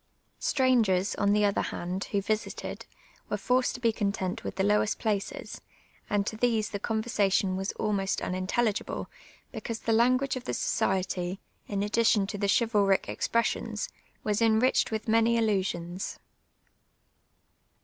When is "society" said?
10.55-11.39